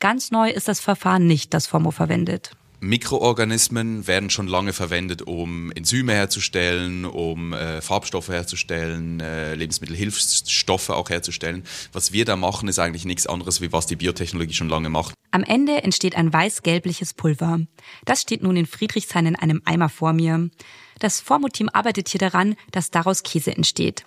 Ganz 0.00 0.30
neu 0.30 0.50
ist 0.50 0.68
das 0.68 0.80
Verfahren 0.80 1.26
nicht, 1.26 1.54
das 1.54 1.66
Formo 1.66 1.92
verwendet. 1.92 2.56
Mikroorganismen 2.84 4.06
werden 4.06 4.28
schon 4.28 4.46
lange 4.46 4.74
verwendet, 4.74 5.22
um 5.22 5.72
Enzyme 5.72 6.12
herzustellen, 6.12 7.06
um 7.06 7.54
äh, 7.54 7.80
Farbstoffe 7.80 8.28
herzustellen, 8.28 9.20
äh, 9.20 9.54
Lebensmittelhilfsstoffe 9.54 10.90
auch 10.90 11.08
herzustellen. 11.08 11.64
Was 11.92 12.12
wir 12.12 12.26
da 12.26 12.36
machen, 12.36 12.68
ist 12.68 12.78
eigentlich 12.78 13.06
nichts 13.06 13.26
anderes, 13.26 13.62
wie 13.62 13.72
was 13.72 13.86
die 13.86 13.96
Biotechnologie 13.96 14.52
schon 14.52 14.68
lange 14.68 14.90
macht. 14.90 15.14
Am 15.30 15.42
Ende 15.42 15.82
entsteht 15.82 16.14
ein 16.14 16.32
weiß-gelbliches 16.32 17.14
Pulver. 17.14 17.60
Das 18.04 18.20
steht 18.20 18.42
nun 18.42 18.56
in 18.56 18.66
Friedrichshain 18.66 19.26
in 19.26 19.36
einem 19.36 19.62
Eimer 19.64 19.88
vor 19.88 20.12
mir. 20.12 20.50
Das 20.98 21.20
Formo-Team 21.20 21.70
arbeitet 21.72 22.08
hier 22.08 22.20
daran, 22.20 22.54
dass 22.70 22.90
daraus 22.90 23.22
Käse 23.22 23.56
entsteht. 23.56 24.04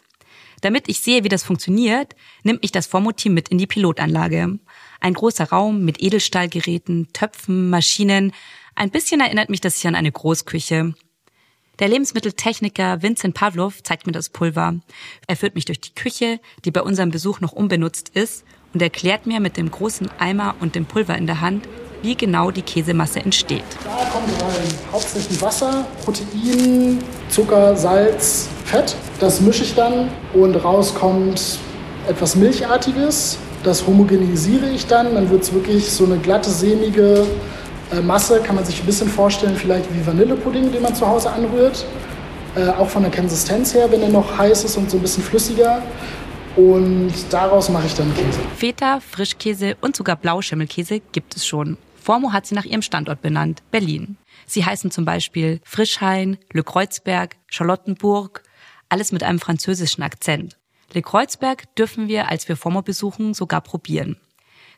Damit 0.62 0.88
ich 0.88 1.00
sehe, 1.00 1.24
wie 1.24 1.30
das 1.30 1.44
funktioniert, 1.44 2.16
nimmt 2.44 2.62
mich 2.62 2.72
das 2.72 2.88
Formo-Team 2.88 3.34
mit 3.34 3.50
in 3.50 3.58
die 3.58 3.68
Pilotanlage. 3.68 4.60
Ein 5.00 5.14
großer 5.14 5.50
Raum 5.50 5.84
mit 5.84 6.02
Edelstahlgeräten, 6.02 7.10
Töpfen, 7.14 7.70
Maschinen, 7.70 8.32
ein 8.78 8.92
bisschen 8.92 9.20
erinnert 9.20 9.50
mich 9.50 9.60
das 9.60 9.82
hier 9.82 9.90
an 9.90 9.96
eine 9.96 10.12
Großküche. 10.12 10.94
Der 11.80 11.88
Lebensmitteltechniker 11.88 13.02
Vincent 13.02 13.34
Pavlov 13.34 13.82
zeigt 13.82 14.06
mir 14.06 14.14
das 14.14 14.30
Pulver. 14.30 14.76
Er 15.28 15.36
führt 15.36 15.56
mich 15.56 15.66
durch 15.66 15.82
die 15.82 15.96
Küche, 15.96 16.40
die 16.64 16.72
bei 16.72 16.82
unserem 16.82 17.10
Besuch 17.10 17.40
noch 17.40 17.54
unbenutzt 17.54 18.10
ist, 18.10 18.46
und 18.74 18.82
erklärt 18.82 19.26
mir 19.26 19.40
mit 19.40 19.58
dem 19.58 19.72
großen 19.72 20.10
Eimer 20.20 20.56
und 20.60 20.76
dem 20.76 20.86
Pulver 20.86 21.18
in 21.18 21.26
der 21.26 21.42
Hand, 21.42 21.68
wie 22.04 22.16
genau 22.16 22.52
die 22.52 22.62
Käsemasse 22.62 23.20
entsteht. 23.20 23.64
Da 23.84 24.10
kommt 24.12 24.30
rein 24.44 24.68
hauptsächlich 24.92 25.42
Wasser, 25.42 25.88
Protein, 26.04 27.00
Zucker, 27.30 27.76
Salz, 27.76 28.48
Fett. 28.66 28.96
Das 29.20 29.42
mische 29.42 29.64
ich 29.64 29.74
dann 29.74 30.12
und 30.34 30.56
raus 30.56 30.94
kommt 30.94 31.58
etwas 32.08 32.36
Milchartiges. 32.36 33.40
Das 33.64 33.88
homogenisiere 33.88 34.70
ich 34.70 34.86
dann. 34.86 35.16
Dann 35.16 35.32
wird 35.32 35.42
es 35.42 35.52
wirklich 35.52 35.90
so 35.92 36.06
eine 36.06 36.20
glatte, 36.20 36.52
sämige 36.52 37.26
äh, 37.92 38.02
Masse 38.02 38.42
kann 38.42 38.56
man 38.56 38.66
sich 38.66 38.80
ein 38.80 38.86
bisschen 38.86 39.10
vorstellen, 39.10 39.56
vielleicht 39.56 39.94
wie 39.94 40.06
Vanillepudding, 40.06 40.72
den 40.72 40.82
man 40.82 40.96
zu 40.96 41.08
Hause 41.08 41.32
anrührt. 41.32 41.86
Äh, 42.56 42.70
auch 42.70 42.90
von 42.90 43.04
der 43.04 43.12
Konsistenz 43.12 43.74
her, 43.74 43.92
wenn 43.92 44.02
er 44.02 44.10
noch 44.10 44.38
heiß 44.38 44.64
ist 44.64 44.78
und 44.78 44.90
so 44.90 44.98
ein 44.98 45.02
bisschen 45.02 45.24
flüssiger. 45.24 45.82
Und 46.56 47.14
daraus 47.30 47.70
mache 47.70 47.86
ich 47.86 47.94
dann 47.94 48.14
Käse. 48.16 48.40
Feta, 48.56 49.00
Frischkäse 49.00 49.78
und 49.80 49.96
sogar 49.96 50.16
Blauschimmelkäse 50.16 51.02
gibt 51.12 51.36
es 51.36 51.46
schon. 51.46 51.78
Formo 52.02 52.34
hat 52.34 52.48
sie 52.48 52.56
nach 52.56 52.66
ihrem 52.66 52.82
Standort 52.82 53.22
benannt, 53.22 53.62
Berlin. 53.70 54.18
Sie 54.48 54.66
heißen 54.66 54.90
zum 54.90 55.06
Beispiel 55.06 55.60
Frischhain, 55.64 56.38
Le 56.54 56.64
Kreuzberg, 56.64 57.36
Charlottenburg, 57.48 58.44
alles 58.90 59.12
mit 59.12 59.24
einem 59.24 59.40
französischen 59.40 60.02
Akzent. 60.02 60.58
Le 60.94 61.02
Kreuzberg 61.02 61.76
dürfen 61.76 62.08
wir, 62.08 62.30
als 62.30 62.48
wir 62.48 62.56
Formo 62.56 62.82
besuchen, 62.82 63.34
sogar 63.34 63.62
probieren. 63.62 64.18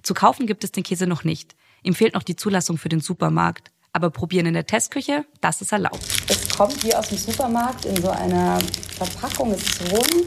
Zu 0.01 0.13
kaufen 0.13 0.47
gibt 0.47 0.63
es 0.63 0.71
den 0.71 0.83
Käse 0.83 1.07
noch 1.07 1.23
nicht. 1.23 1.55
Ihm 1.83 1.93
fehlt 1.93 2.13
noch 2.13 2.23
die 2.23 2.35
Zulassung 2.35 2.77
für 2.77 2.89
den 2.89 2.99
Supermarkt. 2.99 3.71
Aber 3.91 4.11
probieren 4.11 4.45
in 4.45 4.53
der 4.53 4.65
Testküche, 4.65 5.25
das 5.41 5.61
ist 5.61 5.71
erlaubt. 5.71 5.99
Es 6.27 6.49
kommt 6.49 6.83
wie 6.83 6.93
aus 6.93 7.09
dem 7.09 7.17
Supermarkt 7.17 7.85
in 7.85 7.99
so 8.01 8.09
einer 8.09 8.59
Verpackung. 8.97 9.51
Es 9.51 9.63
ist 9.63 9.91
rund. 9.91 10.25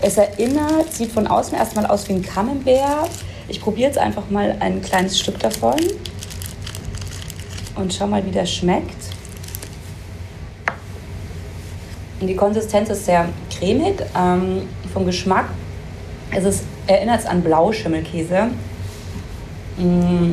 Es 0.00 0.16
erinnert, 0.16 0.92
sieht 0.92 1.12
von 1.12 1.26
außen 1.26 1.54
erstmal 1.56 1.86
aus 1.86 2.08
wie 2.08 2.14
ein 2.14 2.22
Camembert. 2.22 3.10
Ich 3.48 3.60
probiere 3.60 3.88
jetzt 3.88 3.98
einfach 3.98 4.30
mal 4.30 4.56
ein 4.60 4.80
kleines 4.80 5.18
Stück 5.18 5.38
davon. 5.38 5.76
und 7.74 7.94
schau 7.94 8.06
mal, 8.06 8.24
wie 8.24 8.30
der 8.30 8.46
schmeckt. 8.46 8.96
Und 12.20 12.26
die 12.26 12.34
Konsistenz 12.34 12.88
ist 12.90 13.04
sehr 13.04 13.28
cremig. 13.50 14.02
Ähm, 14.16 14.62
vom 14.92 15.06
Geschmack 15.06 15.46
es 16.30 16.44
ist, 16.44 16.64
erinnert 16.86 17.20
es 17.20 17.26
an 17.26 17.42
Blauschimmelkäse. 17.42 18.50
Mm. 19.78 20.32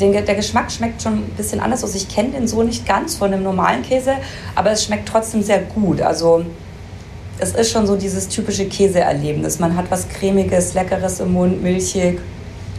Den, 0.00 0.12
der 0.12 0.34
Geschmack 0.34 0.72
schmeckt 0.72 1.02
schon 1.02 1.14
ein 1.14 1.30
bisschen 1.36 1.60
anders 1.60 1.84
aus. 1.84 1.94
Ich 1.94 2.08
kenne 2.08 2.30
den 2.30 2.48
so 2.48 2.62
nicht 2.62 2.86
ganz 2.86 3.16
von 3.16 3.32
einem 3.32 3.42
normalen 3.42 3.82
Käse, 3.82 4.14
aber 4.54 4.70
es 4.70 4.84
schmeckt 4.84 5.08
trotzdem 5.08 5.42
sehr 5.42 5.60
gut. 5.60 6.00
Also 6.00 6.44
es 7.38 7.52
ist 7.52 7.70
schon 7.70 7.86
so 7.86 7.96
dieses 7.96 8.28
typische 8.28 8.66
Käseerlebnis. 8.66 9.58
Man 9.58 9.76
hat 9.76 9.90
was 9.90 10.08
Cremiges, 10.08 10.74
Leckeres 10.74 11.20
im 11.20 11.32
Mund, 11.32 11.62
milchig 11.62 12.18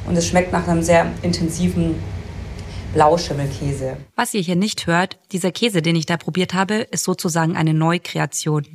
und 0.08 0.16
es 0.16 0.28
schmeckt 0.28 0.51
nach 0.51 0.68
einem 0.68 0.84
sehr 0.84 1.08
intensiven 1.22 1.96
Blauschimmelkäse. 2.94 3.98
Was 4.16 4.34
ihr 4.34 4.42
hier 4.42 4.56
nicht 4.56 4.88
hört, 4.88 5.18
dieser 5.32 5.51
Käse, 5.51 5.82
den 5.82 5.96
ich 5.96 6.06
da 6.06 6.18
probiert 6.18 6.54
habe, 6.54 6.75
ist 6.75 7.06
sozusagen 7.06 7.56
eine 7.56 7.74
Neukreation. 7.74 8.66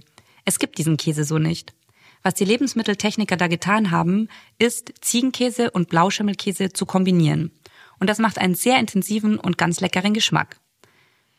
Es 0.45 0.59
gibt 0.59 0.79
diesen 0.79 0.97
Käse 0.97 1.25
so 1.25 1.39
nicht. 1.39 1.75
Was 2.23 2.35
die 2.35 2.45
Lebensmitteltechniker 2.45 3.37
da 3.37 3.47
getan 3.47 3.91
haben, 3.91 4.29
ist 4.59 4.93
Ziegenkäse 5.01 5.71
und 5.71 5.89
Blauschimmelkäse 5.89 6.73
zu 6.73 6.87
kombinieren. 6.87 7.53
Und 7.99 8.11
das 8.11 8.19
macht 8.19 8.39
einen 8.39 8.55
sehr 8.55 8.79
intensiven 8.79 9.39
und 9.39 9.59
ganz 9.59 9.81
leckeren 9.81 10.15
Geschmack. 10.15 10.57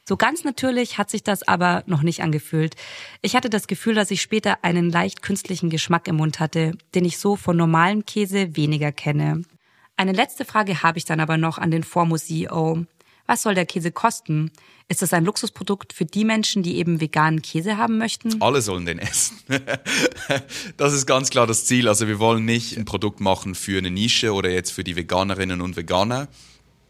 So 0.07 0.15
ganz 0.15 0.45
natürlich 0.45 0.97
hat 0.97 1.09
sich 1.09 1.21
das 1.21 1.45
aber 1.45 1.83
noch 1.85 2.01
nicht 2.01 2.23
angefühlt. 2.23 2.75
Ich 3.21 3.35
hatte 3.35 3.49
das 3.49 3.67
Gefühl, 3.67 3.93
dass 3.93 4.09
ich 4.09 4.21
später 4.21 4.63
einen 4.63 4.89
leicht 4.89 5.21
künstlichen 5.21 5.69
Geschmack 5.69 6.07
im 6.07 6.15
Mund 6.15 6.39
hatte, 6.39 6.77
den 6.95 7.03
ich 7.03 7.17
so 7.17 7.35
von 7.35 7.57
normalem 7.57 8.05
Käse 8.05 8.55
weniger 8.55 8.93
kenne. 8.93 9.41
Eine 9.97 10.13
letzte 10.13 10.45
Frage 10.45 10.81
habe 10.81 10.97
ich 10.97 11.05
dann 11.05 11.19
aber 11.19 11.37
noch 11.37 11.57
an 11.57 11.71
den 11.71 11.83
Formo 11.83 12.17
CEO. 12.17 12.85
Was 13.27 13.43
soll 13.43 13.55
der 13.55 13.65
Käse 13.65 13.91
kosten? 13.91 14.51
Ist 14.87 15.01
das 15.01 15.13
ein 15.13 15.25
Luxusprodukt 15.25 15.91
für 15.91 16.05
die 16.05 16.23
Menschen, 16.23 16.63
die 16.63 16.77
eben 16.77 17.01
veganen 17.01 17.41
Käse 17.41 17.77
haben 17.77 17.97
möchten? 17.97 18.41
Alle 18.41 18.61
sollen 18.61 18.85
den 18.85 18.99
essen. 18.99 19.37
das 20.77 20.93
ist 20.93 21.05
ganz 21.05 21.29
klar 21.29 21.45
das 21.45 21.65
Ziel. 21.65 21.89
Also 21.89 22.07
wir 22.07 22.19
wollen 22.19 22.45
nicht 22.45 22.77
ein 22.77 22.85
Produkt 22.85 23.19
machen 23.19 23.53
für 23.53 23.77
eine 23.77 23.91
Nische 23.91 24.33
oder 24.33 24.49
jetzt 24.49 24.71
für 24.71 24.85
die 24.85 24.95
Veganerinnen 24.95 25.61
und 25.61 25.75
Veganer 25.75 26.29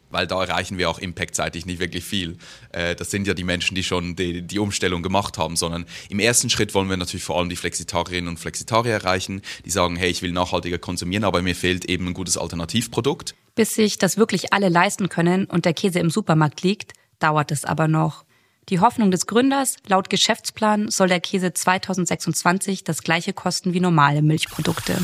weil 0.10 0.28
da 0.28 0.42
erreichen 0.42 0.78
wir 0.78 0.90
auch 0.90 1.00
impactseitig 1.00 1.66
nicht 1.66 1.80
wirklich 1.80 2.04
viel. 2.04 2.38
Äh, 2.72 2.96
das 2.96 3.12
sind 3.12 3.28
ja 3.28 3.34
die 3.34 3.44
Menschen, 3.44 3.76
die 3.76 3.84
schon 3.84 4.16
die, 4.16 4.42
die, 4.42 4.60
Umstellung 4.60 5.04
gemacht 5.04 5.38
haben, 5.38 5.56
sondern 5.56 5.86
im 6.10 6.20
ersten 6.20 6.50
Schritt 6.50 6.74
wollen 6.74 6.90
wir 6.90 6.98
natürlich 6.98 7.24
vor 7.24 7.38
allem 7.38 7.50
die 7.50 7.56
Flexitarierinnen 7.56 8.30
und 8.30 8.40
Flexitarier 8.40 8.94
erreichen, 8.94 9.42
die 9.66 9.70
sagen, 9.70 9.96
hey, 9.96 10.10
ich 10.10 10.22
will 10.22 10.32
nachhaltiger 10.32 10.78
konsumieren, 10.78 11.24
aber 11.24 11.42
mir 11.42 11.56
fehlt 11.56 11.86
eben 11.86 12.08
ein 12.08 12.14
gutes 12.14 12.38
Alternativprodukt. 12.38 13.36
Bis 13.58 13.74
sich 13.74 13.98
das 13.98 14.18
wirklich 14.18 14.54
alle 14.54 14.70
leisten 14.70 15.10
können 15.10 15.46
und 15.46 15.66
der 15.66 15.74
Käse 15.74 15.98
im 15.98 16.12
Supermarkt 16.12 16.62
liegt, 16.62 16.94
dauert 17.18 17.52
es 17.52 17.66
aber 17.66 17.88
noch. 17.88 18.24
Die 18.70 18.80
Hoffnung 18.80 19.10
des 19.10 19.26
Gründers, 19.26 19.78
laut 19.88 20.12
Geschäftsplan 20.12 20.92
soll 20.92 21.08
der 21.08 21.22
Käse 21.22 21.52
2026 21.54 22.84
das 22.84 23.02
gleiche 23.02 23.34
kosten 23.34 23.74
wie 23.74 23.80
normale 23.80 24.22
Milchprodukte. 24.22 24.96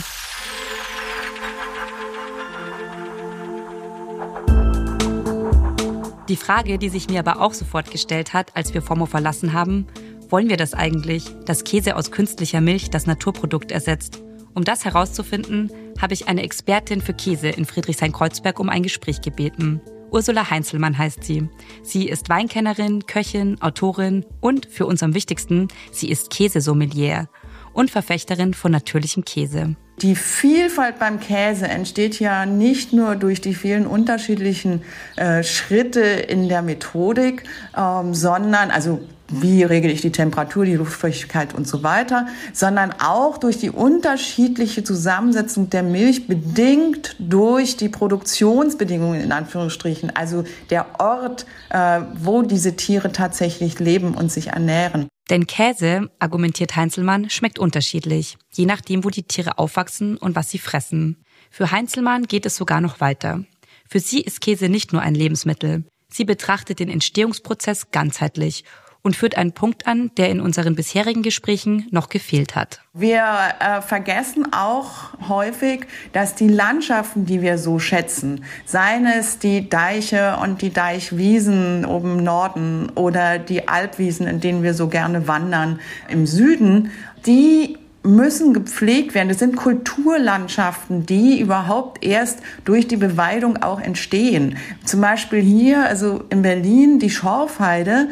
Die 6.29 6.35
Frage, 6.35 6.77
die 6.77 6.89
sich 6.89 7.09
mir 7.09 7.21
aber 7.21 7.41
auch 7.41 7.55
sofort 7.55 7.89
gestellt 7.89 8.33
hat, 8.33 8.55
als 8.55 8.75
wir 8.75 8.83
FOMO 8.83 9.07
verlassen 9.07 9.53
haben, 9.53 9.87
wollen 10.29 10.49
wir 10.49 10.57
das 10.57 10.75
eigentlich, 10.75 11.25
dass 11.45 11.63
Käse 11.63 11.95
aus 11.95 12.11
künstlicher 12.11 12.61
Milch 12.61 12.91
das 12.91 13.07
Naturprodukt 13.07 13.71
ersetzt? 13.71 14.22
Um 14.55 14.63
das 14.63 14.85
herauszufinden, 14.85 15.71
habe 15.99 16.13
ich 16.13 16.27
eine 16.27 16.43
Expertin 16.43 17.01
für 17.01 17.13
Käse 17.13 17.49
in 17.49 17.65
Friedrichshain-Kreuzberg 17.65 18.59
um 18.59 18.69
ein 18.69 18.83
Gespräch 18.83 19.21
gebeten. 19.21 19.81
Ursula 20.11 20.51
Heinzelmann 20.51 20.97
heißt 20.97 21.23
sie. 21.23 21.49
Sie 21.81 22.07
ist 22.07 22.29
Weinkennerin, 22.29 23.07
Köchin, 23.07 23.59
Autorin 23.61 24.23
und, 24.41 24.67
für 24.67 24.85
uns 24.85 25.01
am 25.01 25.15
wichtigsten, 25.15 25.69
sie 25.91 26.09
ist 26.09 26.29
Käsesommelier 26.29 27.29
und 27.73 27.89
Verfechterin 27.89 28.53
von 28.53 28.71
natürlichem 28.71 29.25
Käse. 29.25 29.75
Die 30.01 30.15
Vielfalt 30.15 30.99
beim 30.99 31.19
Käse 31.19 31.67
entsteht 31.67 32.19
ja 32.19 32.45
nicht 32.45 32.93
nur 32.93 33.15
durch 33.15 33.41
die 33.41 33.53
vielen 33.55 33.87
unterschiedlichen 33.87 34.83
äh, 35.15 35.43
Schritte 35.43 36.01
in 36.01 36.49
der 36.49 36.61
Methodik, 36.61 37.43
ähm, 37.75 38.13
sondern 38.13 38.69
also 38.69 38.99
wie 39.41 39.63
regel 39.63 39.91
ich 39.91 40.01
die 40.01 40.11
Temperatur, 40.11 40.65
die 40.65 40.75
Luftfeuchtigkeit 40.75 41.53
und 41.53 41.67
so 41.67 41.83
weiter, 41.83 42.27
sondern 42.53 42.93
auch 42.99 43.37
durch 43.37 43.57
die 43.57 43.69
unterschiedliche 43.69 44.83
Zusammensetzung 44.83 45.69
der 45.69 45.83
Milch 45.83 46.27
bedingt 46.27 47.15
durch 47.19 47.77
die 47.77 47.89
Produktionsbedingungen 47.89 49.21
in 49.21 49.31
Anführungsstrichen, 49.31 50.15
also 50.15 50.43
der 50.69 50.99
Ort, 50.99 51.45
äh, 51.69 52.01
wo 52.15 52.41
diese 52.41 52.75
Tiere 52.75 53.11
tatsächlich 53.11 53.79
leben 53.79 54.13
und 54.13 54.31
sich 54.31 54.47
ernähren. 54.47 55.07
Denn 55.29 55.47
Käse, 55.47 56.09
argumentiert 56.19 56.75
Heinzelmann, 56.75 57.29
schmeckt 57.29 57.57
unterschiedlich, 57.57 58.37
je 58.51 58.65
nachdem, 58.65 59.03
wo 59.03 59.09
die 59.09 59.23
Tiere 59.23 59.57
aufwachsen 59.57 60.17
und 60.17 60.35
was 60.35 60.49
sie 60.49 60.59
fressen. 60.59 61.23
Für 61.49 61.71
Heinzelmann 61.71 62.23
geht 62.23 62.45
es 62.45 62.55
sogar 62.55 62.81
noch 62.81 62.99
weiter. 62.99 63.43
Für 63.87 63.99
sie 63.99 64.21
ist 64.21 64.41
Käse 64.41 64.69
nicht 64.69 64.91
nur 64.91 65.01
ein 65.01 65.15
Lebensmittel. 65.15 65.85
Sie 66.09 66.25
betrachtet 66.25 66.79
den 66.79 66.89
Entstehungsprozess 66.89 67.89
ganzheitlich 67.91 68.65
und 69.03 69.15
führt 69.15 69.37
einen 69.37 69.51
Punkt 69.51 69.85
an, 69.85 70.11
der 70.17 70.29
in 70.29 70.39
unseren 70.39 70.75
bisherigen 70.75 71.21
Gesprächen 71.21 71.87
noch 71.91 72.09
gefehlt 72.09 72.55
hat. 72.55 72.81
Wir 72.93 73.23
äh, 73.59 73.81
vergessen 73.81 74.53
auch 74.53 75.13
häufig, 75.27 75.85
dass 76.13 76.35
die 76.35 76.47
Landschaften, 76.47 77.25
die 77.25 77.41
wir 77.41 77.57
so 77.57 77.79
schätzen, 77.79 78.45
seien 78.65 79.05
es 79.05 79.39
die 79.39 79.69
Deiche 79.69 80.37
und 80.41 80.61
die 80.61 80.71
Deichwiesen 80.71 81.85
oben 81.85 82.19
im 82.19 82.23
Norden 82.23 82.89
oder 82.95 83.39
die 83.39 83.67
Alpwiesen, 83.67 84.25
in 84.27 84.39
denen 84.39 84.63
wir 84.63 84.73
so 84.73 84.87
gerne 84.87 85.27
wandern 85.27 85.79
im 86.07 86.25
Süden, 86.25 86.91
die 87.25 87.77
müssen 88.03 88.53
gepflegt 88.53 89.15
werden. 89.15 89.29
Das 89.29 89.39
sind 89.39 89.55
Kulturlandschaften, 89.55 91.05
die 91.05 91.39
überhaupt 91.39 92.03
erst 92.03 92.39
durch 92.65 92.87
die 92.87 92.97
Beweidung 92.97 93.63
auch 93.63 93.79
entstehen. 93.79 94.57
Zum 94.83 95.01
Beispiel 95.01 95.41
hier, 95.41 95.85
also 95.85 96.23
in 96.29 96.41
Berlin, 96.41 96.99
die 96.99 97.09
Schorfheide 97.09 98.09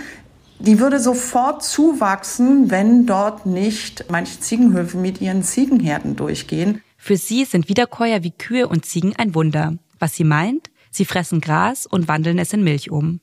die 0.62 0.80
würde 0.80 1.00
sofort 1.00 1.64
zuwachsen, 1.64 2.70
wenn 2.70 3.06
dort 3.06 3.46
nicht 3.46 4.06
manche 4.10 4.40
Ziegenhöfe 4.40 4.98
mit 4.98 5.22
ihren 5.22 5.44
Ziegenherden 5.44 6.16
durchgehen. 6.16 6.82
Für 6.98 7.18
sie 7.18 7.46
sind 7.46 7.68
Wiederkäuer 7.68 8.24
wie 8.24 8.32
Kühe 8.32 8.68
und 8.68 8.86
Ziegen 8.86 9.16
ein 9.16 9.34
Wunder. 9.34 9.78
Was 10.00 10.16
sie 10.16 10.24
meint? 10.24 10.70
Sie 10.92 11.06
fressen 11.06 11.42
Gras 11.42 11.86
und 11.86 12.08
wandeln 12.08 12.38
es 12.38 12.54
in 12.54 12.64
Milch 12.64 12.92
um. 12.92 13.22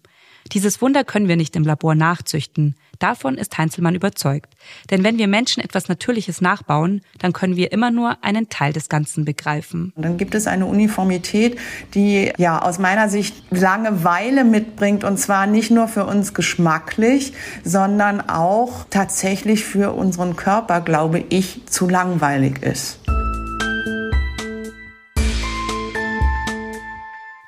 Dieses 0.53 0.81
Wunder 0.81 1.05
können 1.05 1.29
wir 1.29 1.37
nicht 1.37 1.57
im 1.57 1.65
Labor 1.65 1.95
nachzüchten. 1.95 2.75
Davon 2.99 3.37
ist 3.37 3.57
Heinzelmann 3.59 3.95
überzeugt. 3.95 4.55
Denn 4.91 5.05
wenn 5.05 5.19
wir 5.19 5.29
Menschen 5.29 5.63
etwas 5.63 5.89
Natürliches 5.89 6.41
nachbauen, 6.41 7.03
dann 7.19 7.33
können 7.33 7.57
wir 7.57 7.71
immer 7.71 7.91
nur 7.91 8.25
einen 8.25 8.49
Teil 8.49 8.73
des 8.73 8.89
Ganzen 8.89 9.25
begreifen. 9.25 9.93
Dann 9.97 10.17
gibt 10.17 10.35
es 10.35 10.47
eine 10.47 10.67
Uniformität, 10.67 11.59
die 11.95 12.33
ja 12.39 12.61
aus 12.61 12.79
meiner 12.79 13.09
Sicht 13.09 13.37
Langeweile 13.51 14.45
mitbringt 14.45 15.05
und 15.05 15.19
zwar 15.19 15.47
nicht 15.47 15.71
nur 15.71 15.87
für 15.87 16.07
uns 16.07 16.35
geschmacklich, 16.35 17.35
sondern 17.63 18.21
auch 18.29 18.85
tatsächlich 18.91 19.65
für 19.65 19.93
unseren 19.93 20.37
Körper, 20.37 20.81
glaube 20.81 21.25
ich, 21.29 21.67
zu 21.67 21.89
langweilig 21.89 22.63
ist. 22.63 22.99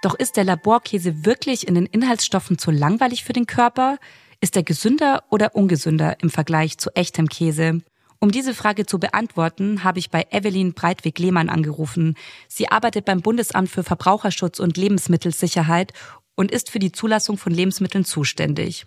Doch 0.02 0.14
ist 0.14 0.37
der 0.37 0.45
Laborkäse 0.45 1.26
wirklich 1.26 1.69
in 1.69 1.75
den 1.75 1.87
Inhaltsstoffen 1.87 2.59
zu 2.59 2.71
langweilig 2.71 3.25
für 3.25 3.35
den 3.35 3.47
Körper? 3.47 3.99
Ist 4.40 4.57
er 4.57 4.62
gesünder 4.62 5.25
oder 5.28 5.54
ungesünder 5.54 6.16
im 6.23 6.30
Vergleich 6.30 6.78
zu 6.78 6.90
echtem 6.95 7.28
Käse? 7.28 7.80
Um 8.19 8.30
diese 8.30 8.54
Frage 8.54 8.87
zu 8.87 8.99
beantworten, 8.99 9.85
habe 9.85 9.99
ich 9.99 10.11
bei 10.11 10.26
Evelyn 10.30 10.73
Breitweg-Lehmann 10.75 11.49
angerufen. 11.49 12.16
Sie 12.49 12.69
arbeitet 12.69 13.04
beim 13.04 13.21
Bundesamt 13.21 13.71
für 13.71 13.83
Verbraucherschutz 13.83 14.59
und 14.59 14.76
Lebensmittelsicherheit 14.76 15.92
und 16.35 16.50
ist 16.50 16.71
für 16.71 16.78
die 16.78 16.92
Zulassung 16.92 17.37
von 17.37 17.52
Lebensmitteln 17.52 18.04
zuständig. 18.04 18.87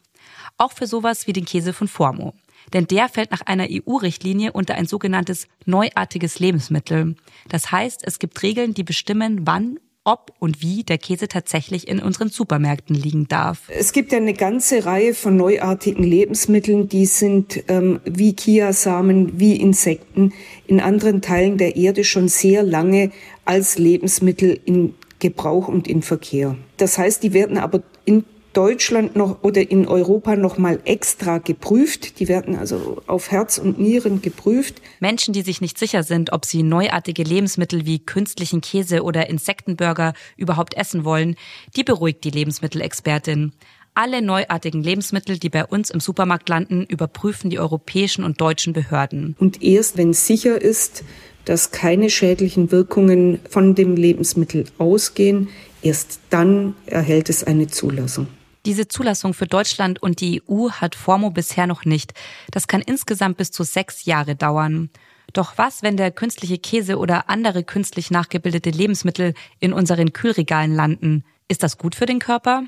Auch 0.57 0.71
für 0.71 0.87
sowas 0.87 1.27
wie 1.27 1.33
den 1.33 1.45
Käse 1.45 1.73
von 1.73 1.87
Formo. 1.87 2.33
Denn 2.73 2.87
der 2.87 3.09
fällt 3.09 3.31
nach 3.31 3.41
einer 3.41 3.67
EU-Richtlinie 3.69 4.53
unter 4.53 4.75
ein 4.75 4.85
sogenanntes 4.85 5.47
neuartiges 5.65 6.39
Lebensmittel. 6.39 7.15
Das 7.49 7.71
heißt, 7.71 8.01
es 8.05 8.19
gibt 8.19 8.41
Regeln, 8.41 8.73
die 8.73 8.83
bestimmen, 8.83 9.45
wann 9.45 9.79
ob 10.03 10.33
und 10.39 10.61
wie 10.61 10.83
der 10.83 10.97
Käse 10.97 11.27
tatsächlich 11.27 11.87
in 11.87 11.99
unseren 11.99 12.29
Supermärkten 12.29 12.95
liegen 12.95 13.27
darf. 13.27 13.61
Es 13.69 13.93
gibt 13.93 14.11
ja 14.11 14.17
eine 14.17 14.33
ganze 14.33 14.85
Reihe 14.85 15.13
von 15.13 15.37
neuartigen 15.37 16.03
Lebensmitteln, 16.03 16.89
die 16.89 17.05
sind 17.05 17.63
ähm, 17.67 17.99
wie 18.05 18.33
Kiasamen, 18.33 19.39
wie 19.39 19.55
Insekten 19.55 20.33
in 20.67 20.79
anderen 20.79 21.21
Teilen 21.21 21.57
der 21.57 21.75
Erde 21.75 22.03
schon 22.03 22.27
sehr 22.27 22.63
lange 22.63 23.11
als 23.45 23.77
Lebensmittel 23.77 24.59
in 24.65 24.95
Gebrauch 25.19 25.67
und 25.67 25.87
in 25.87 26.01
Verkehr. 26.01 26.57
Das 26.77 26.97
heißt, 26.97 27.23
die 27.23 27.33
werden 27.33 27.57
aber 27.57 27.83
in 28.03 28.25
Deutschland 28.53 29.15
noch 29.15 29.43
oder 29.43 29.69
in 29.69 29.87
Europa 29.87 30.35
noch 30.35 30.57
mal 30.57 30.79
extra 30.85 31.39
geprüft. 31.39 32.19
Die 32.19 32.27
werden 32.27 32.55
also 32.55 33.01
auf 33.07 33.31
Herz 33.31 33.57
und 33.57 33.79
Nieren 33.79 34.21
geprüft. 34.21 34.81
Menschen, 34.99 35.33
die 35.33 35.41
sich 35.41 35.59
nicht 35.59 35.77
sicher 35.77 36.03
sind, 36.03 36.31
ob 36.31 36.45
sie 36.45 36.63
neuartige 36.63 37.23
Lebensmittel 37.23 37.85
wie 37.85 37.99
künstlichen 37.99 38.61
Käse 38.61 39.03
oder 39.03 39.29
Insektenburger 39.29 40.13
überhaupt 40.37 40.75
essen 40.75 41.03
wollen, 41.03 41.35
die 41.75 41.83
beruhigt 41.83 42.23
die 42.23 42.29
Lebensmittelexpertin. 42.29 43.51
Alle 43.95 44.23
neuartigen 44.23 44.81
Lebensmittel, 44.81 45.37
die 45.37 45.49
bei 45.49 45.65
uns 45.65 45.91
im 45.91 45.99
Supermarkt 45.99 46.49
landen, 46.49 46.83
überprüfen 46.83 47.51
die 47.51 47.59
europäischen 47.59 48.23
und 48.23 48.41
deutschen 48.41 48.73
Behörden. 48.73 49.35
Und 49.39 49.61
erst 49.61 49.97
wenn 49.97 50.13
sicher 50.13 50.59
ist, 50.59 51.03
dass 51.45 51.71
keine 51.71 52.09
schädlichen 52.09 52.71
Wirkungen 52.71 53.39
von 53.49 53.75
dem 53.75 53.95
Lebensmittel 53.95 54.65
ausgehen, 54.77 55.49
erst 55.83 56.19
dann 56.29 56.75
erhält 56.85 57.29
es 57.29 57.43
eine 57.43 57.67
Zulassung. 57.67 58.27
Diese 58.65 58.87
Zulassung 58.87 59.33
für 59.33 59.45
Deutschland 59.45 60.01
und 60.01 60.21
die 60.21 60.41
EU 60.49 60.69
hat 60.69 60.95
Formo 60.95 61.31
bisher 61.31 61.67
noch 61.67 61.83
nicht. 61.83 62.13
Das 62.51 62.67
kann 62.67 62.81
insgesamt 62.81 63.37
bis 63.37 63.51
zu 63.51 63.63
sechs 63.63 64.05
Jahre 64.05 64.35
dauern. 64.35 64.89
Doch 65.33 65.57
was, 65.57 65.83
wenn 65.83 65.97
der 65.97 66.11
künstliche 66.11 66.57
Käse 66.57 66.97
oder 66.97 67.29
andere 67.29 67.63
künstlich 67.63 68.11
nachgebildete 68.11 68.69
Lebensmittel 68.69 69.33
in 69.59 69.73
unseren 69.73 70.13
Kühlregalen 70.13 70.75
landen? 70.75 71.25
Ist 71.47 71.63
das 71.63 71.77
gut 71.77 71.95
für 71.95 72.05
den 72.05 72.19
Körper? 72.19 72.63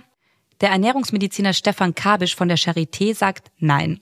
Der 0.62 0.70
Ernährungsmediziner 0.70 1.54
Stefan 1.54 1.96
Kabisch 1.96 2.36
von 2.36 2.48
der 2.48 2.58
Charité 2.58 3.16
sagt 3.16 3.52
Nein. 3.60 4.02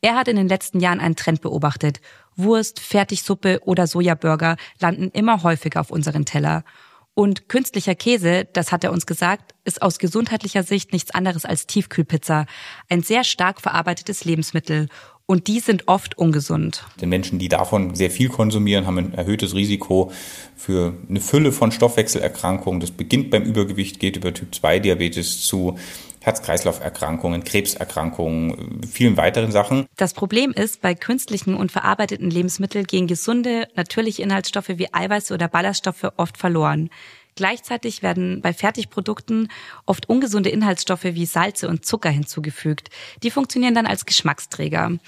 Er 0.00 0.14
hat 0.14 0.28
in 0.28 0.36
den 0.36 0.48
letzten 0.48 0.80
Jahren 0.80 1.00
einen 1.00 1.16
Trend 1.16 1.40
beobachtet. 1.40 2.00
Wurst, 2.36 2.78
Fertigsuppe 2.78 3.60
oder 3.64 3.86
Sojaburger 3.86 4.56
landen 4.80 5.10
immer 5.10 5.42
häufiger 5.42 5.80
auf 5.80 5.90
unseren 5.90 6.24
Teller. 6.24 6.64
Und 7.18 7.48
künstlicher 7.48 7.96
Käse, 7.96 8.46
das 8.52 8.70
hat 8.70 8.84
er 8.84 8.92
uns 8.92 9.04
gesagt, 9.04 9.52
ist 9.64 9.82
aus 9.82 9.98
gesundheitlicher 9.98 10.62
Sicht 10.62 10.92
nichts 10.92 11.12
anderes 11.12 11.44
als 11.44 11.66
Tiefkühlpizza. 11.66 12.46
Ein 12.88 13.02
sehr 13.02 13.24
stark 13.24 13.60
verarbeitetes 13.60 14.24
Lebensmittel. 14.24 14.88
Und 15.26 15.48
die 15.48 15.58
sind 15.58 15.88
oft 15.88 16.16
ungesund. 16.16 16.84
Den 17.00 17.08
Menschen, 17.08 17.40
die 17.40 17.48
davon 17.48 17.96
sehr 17.96 18.12
viel 18.12 18.28
konsumieren, 18.28 18.86
haben 18.86 18.98
ein 18.98 19.14
erhöhtes 19.14 19.56
Risiko 19.56 20.12
für 20.54 20.94
eine 21.08 21.20
Fülle 21.20 21.50
von 21.50 21.72
Stoffwechselerkrankungen. 21.72 22.78
Das 22.78 22.92
beginnt 22.92 23.30
beim 23.30 23.42
Übergewicht, 23.42 23.98
geht 23.98 24.16
über 24.16 24.32
Typ-2-Diabetes 24.32 25.44
zu 25.44 25.76
Herz-Kreislauf-Erkrankungen, 26.28 27.42
Krebserkrankungen, 27.42 28.82
vielen 28.82 29.16
weiteren 29.16 29.50
Sachen. 29.50 29.86
Das 29.96 30.12
Problem 30.12 30.52
ist, 30.52 30.82
bei 30.82 30.94
künstlichen 30.94 31.54
und 31.54 31.72
verarbeiteten 31.72 32.30
Lebensmitteln 32.30 32.84
gehen 32.84 33.06
gesunde, 33.06 33.66
natürliche 33.76 34.22
Inhaltsstoffe 34.22 34.68
wie 34.68 34.92
Eiweiße 34.92 35.32
oder 35.32 35.48
Ballaststoffe 35.48 36.12
oft 36.18 36.36
verloren. 36.36 36.90
Gleichzeitig 37.34 38.02
werden 38.02 38.42
bei 38.42 38.52
Fertigprodukten 38.52 39.48
oft 39.86 40.08
ungesunde 40.08 40.50
Inhaltsstoffe 40.50 41.04
wie 41.04 41.24
Salze 41.24 41.68
und 41.68 41.86
Zucker 41.86 42.10
hinzugefügt. 42.10 42.90
Die 43.22 43.30
funktionieren 43.30 43.74
dann 43.74 43.86
als 43.86 44.06
Geschmacksträger. 44.06 44.98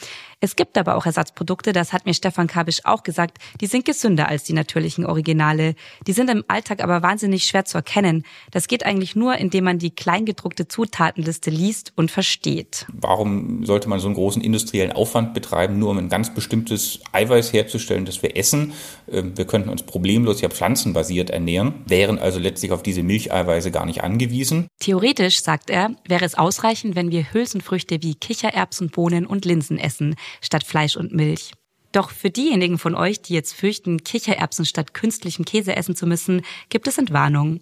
Es 0.43 0.57
gibt 0.57 0.79
aber 0.79 0.97
auch 0.97 1.05
Ersatzprodukte, 1.05 1.75
das 1.75 1.93
hat 1.93 2.07
mir 2.07 2.15
Stefan 2.15 2.47
Kabisch 2.47 2.81
auch 2.85 3.03
gesagt, 3.03 3.37
die 3.61 3.67
sind 3.67 3.85
gesünder 3.85 4.29
als 4.29 4.43
die 4.45 4.55
natürlichen 4.55 5.05
Originale. 5.05 5.75
Die 6.07 6.15
sind 6.15 6.31
im 6.31 6.45
Alltag 6.49 6.83
aber 6.83 7.03
wahnsinnig 7.03 7.45
schwer 7.45 7.67
zu 7.67 7.77
erkennen. 7.77 8.25
Das 8.51 8.67
geht 8.67 8.87
eigentlich 8.87 9.15
nur, 9.15 9.37
indem 9.37 9.65
man 9.65 9.79
die 9.79 9.91
kleingedruckte 9.91 10.67
Zutatenliste 10.67 11.51
liest 11.51 11.93
und 11.95 12.11
versteht. 12.11 12.87
Warum 12.91 13.67
sollte 13.67 13.91
man 13.91 14.01
so 14.01 14.07
einen 14.07 14.15
großen 14.15 14.41
industriellen 14.41 14.93
Aufwand 14.93 15.35
betreiben, 15.35 15.79
nur 15.79 15.91
um 15.91 15.99
ein 15.99 16.09
ganz 16.09 16.33
bestimmtes 16.33 17.01
Eiweiß 17.13 17.53
herzustellen, 17.53 18.07
das 18.07 18.23
wir 18.23 18.35
essen? 18.35 18.73
Ähm, 19.13 19.37
wir 19.37 19.45
könnten 19.45 19.69
uns 19.69 19.83
problemlos 19.83 20.41
ja 20.41 20.49
pflanzenbasiert 20.49 21.29
ernähren, 21.29 21.75
wären 21.87 22.19
also 22.19 22.39
letztlich 22.39 22.73
auf 22.73 22.83
diese 22.83 23.03
Milcheiweiße 23.03 23.71
gar 23.71 23.85
nicht 23.85 24.03
angewiesen. 24.03 24.69
Theoretisch, 24.79 25.43
sagt 25.43 25.69
er, 25.69 25.91
wäre 26.09 26.25
es 26.25 26.35
ausreichend, 26.35 26.97
wenn 26.97 27.11
wir 27.11 27.31
Hülsenfrüchte 27.31 28.03
wie 28.03 28.15
Kichererbsen, 28.15 28.89
Bohnen 28.89 29.27
und 29.27 29.45
Linsen 29.45 29.79
essen 29.79 30.17
statt 30.41 30.65
Fleisch 30.65 30.97
und 30.97 31.13
Milch. 31.13 31.53
Doch 31.93 32.11
für 32.11 32.31
diejenigen 32.31 32.79
von 32.79 32.95
euch, 32.95 33.21
die 33.21 33.35
jetzt 33.35 33.53
fürchten, 33.53 34.05
Kichererbsen 34.05 34.65
statt 34.65 34.95
künstlichem 34.95 35.45
Käse 35.45 35.75
essen 35.75 35.97
zu 35.97 36.07
müssen, 36.07 36.43
gibt 36.69 36.87
es 36.87 36.99
Entwarnung. 36.99 37.61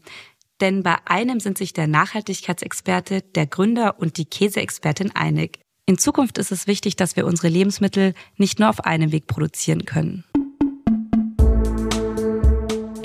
Denn 0.61 0.83
bei 0.83 0.97
einem 1.07 1.41
sind 1.41 1.57
sich 1.57 1.73
der 1.73 1.87
Nachhaltigkeitsexperte, 1.87 3.23
der 3.23 3.47
Gründer 3.47 3.99
und 3.99 4.19
die 4.19 4.25
Käseexpertin 4.25 5.15
einig. 5.15 5.61
In 5.87 5.97
Zukunft 5.97 6.37
ist 6.37 6.53
es 6.53 6.67
wichtig, 6.67 6.97
dass 6.97 7.17
wir 7.17 7.27
unsere 7.27 7.49
Lebensmittel 7.49 8.13
nicht 8.37 8.59
nur 8.59 8.69
auf 8.69 8.81
einem 8.81 9.13
Weg 9.13 9.27
produzieren 9.27 9.87
können. 9.87 10.25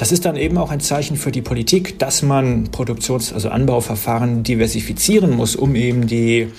Das 0.03 0.11
ist 0.11 0.25
dann 0.25 0.35
eben 0.35 0.57
auch 0.57 0.69
ein 0.69 0.81
Zeichen 0.81 1.15
für 1.15 1.31
die 1.31 1.41
Politik, 1.41 1.97
dass 1.97 2.23
man 2.23 2.71
Produktions-, 2.71 3.31
also 3.31 3.47
Anbauverfahren 3.47 4.43
diversifizieren 4.43 5.31
muss, 5.31 5.55
um 5.55 5.75
eben 5.75 6.07
die 6.07 6.49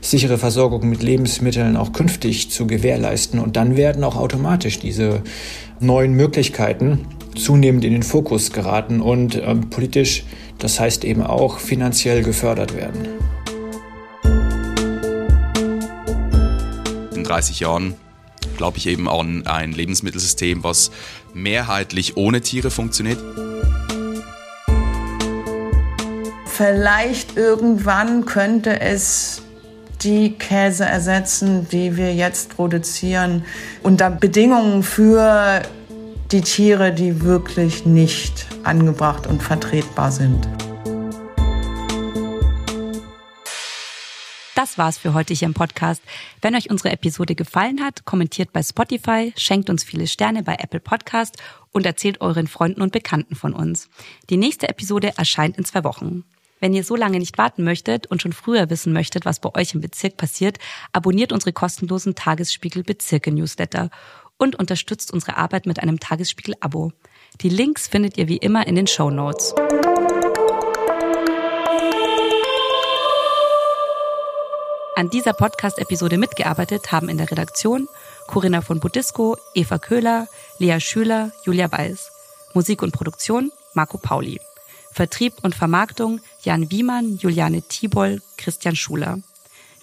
sichere 0.00 0.36
Versorgung 0.36 0.88
mit 0.88 1.00
Lebensmitteln 1.00 1.76
auch 1.76 1.92
künftig 1.92 2.50
zu 2.50 2.66
gewährleisten. 2.66 3.38
Und 3.38 3.54
dann 3.54 3.76
werden 3.76 4.02
auch 4.02 4.16
automatisch 4.16 4.80
diese 4.80 5.22
neuen 5.78 6.14
Möglichkeiten 6.14 7.06
zunehmend 7.36 7.84
in 7.84 7.92
den 7.92 8.02
Fokus 8.02 8.50
geraten 8.50 9.00
und 9.00 9.36
äh, 9.36 9.54
politisch, 9.54 10.24
das 10.58 10.80
heißt 10.80 11.04
eben 11.04 11.22
auch 11.22 11.60
finanziell 11.60 12.24
gefördert 12.24 12.74
werden. 12.74 13.06
In 17.14 17.22
30 17.22 17.60
Jahren 17.60 17.94
glaube 18.58 18.76
ich 18.76 18.86
eben 18.86 19.08
an 19.08 19.46
ein 19.46 19.72
Lebensmittelsystem, 19.72 20.62
was 20.62 20.90
mehrheitlich 21.42 22.16
ohne 22.16 22.40
Tiere 22.40 22.70
funktioniert. 22.70 23.18
Vielleicht 26.46 27.36
irgendwann 27.36 28.24
könnte 28.24 28.80
es 28.80 29.42
die 30.02 30.32
Käse 30.32 30.84
ersetzen, 30.84 31.68
die 31.70 31.96
wir 31.96 32.14
jetzt 32.14 32.56
produzieren, 32.56 33.44
unter 33.82 34.10
Bedingungen 34.10 34.82
für 34.82 35.62
die 36.30 36.40
Tiere, 36.40 36.92
die 36.92 37.22
wirklich 37.22 37.86
nicht 37.86 38.46
angebracht 38.64 39.26
und 39.26 39.42
vertretbar 39.42 40.12
sind. 40.12 40.48
Das 44.58 44.76
war's 44.76 44.98
für 44.98 45.14
heute 45.14 45.34
hier 45.34 45.46
im 45.46 45.54
Podcast. 45.54 46.02
Wenn 46.42 46.56
euch 46.56 46.68
unsere 46.68 46.90
Episode 46.90 47.36
gefallen 47.36 47.80
hat, 47.80 48.04
kommentiert 48.04 48.52
bei 48.52 48.60
Spotify, 48.60 49.32
schenkt 49.36 49.70
uns 49.70 49.84
viele 49.84 50.08
Sterne 50.08 50.42
bei 50.42 50.56
Apple 50.58 50.80
Podcast 50.80 51.36
und 51.70 51.86
erzählt 51.86 52.20
euren 52.20 52.48
Freunden 52.48 52.82
und 52.82 52.90
Bekannten 52.90 53.36
von 53.36 53.52
uns. 53.52 53.88
Die 54.30 54.36
nächste 54.36 54.68
Episode 54.68 55.16
erscheint 55.16 55.58
in 55.58 55.64
zwei 55.64 55.84
Wochen. 55.84 56.24
Wenn 56.58 56.74
ihr 56.74 56.82
so 56.82 56.96
lange 56.96 57.20
nicht 57.20 57.38
warten 57.38 57.62
möchtet 57.62 58.08
und 58.08 58.20
schon 58.20 58.32
früher 58.32 58.68
wissen 58.68 58.92
möchtet, 58.92 59.24
was 59.24 59.38
bei 59.38 59.54
euch 59.54 59.74
im 59.74 59.80
Bezirk 59.80 60.16
passiert, 60.16 60.58
abonniert 60.92 61.30
unsere 61.30 61.52
kostenlosen 61.52 62.16
Tagesspiegel 62.16 62.82
Bezirke 62.82 63.30
Newsletter 63.30 63.90
und 64.38 64.56
unterstützt 64.56 65.12
unsere 65.12 65.36
Arbeit 65.36 65.66
mit 65.66 65.80
einem 65.80 66.00
Tagesspiegel 66.00 66.56
Abo. 66.58 66.90
Die 67.42 67.48
Links 67.48 67.86
findet 67.86 68.18
ihr 68.18 68.26
wie 68.26 68.38
immer 68.38 68.66
in 68.66 68.74
den 68.74 68.88
Show 68.88 69.08
Notes. 69.08 69.54
An 74.98 75.10
dieser 75.10 75.32
Podcast-Episode 75.32 76.18
mitgearbeitet 76.18 76.90
haben 76.90 77.08
in 77.08 77.18
der 77.18 77.30
Redaktion 77.30 77.86
Corinna 78.26 78.62
von 78.62 78.80
Budisco, 78.80 79.36
Eva 79.54 79.78
Köhler, 79.78 80.26
Lea 80.58 80.80
Schüler, 80.80 81.30
Julia 81.44 81.70
Weiß. 81.70 82.10
Musik 82.52 82.82
und 82.82 82.90
Produktion 82.90 83.52
Marco 83.74 83.96
Pauli. 83.96 84.40
Vertrieb 84.90 85.34
und 85.42 85.54
Vermarktung 85.54 86.20
Jan 86.42 86.72
Wiemann, 86.72 87.16
Juliane 87.16 87.62
Tiboll, 87.62 88.20
Christian 88.38 88.74
Schuler. 88.74 89.20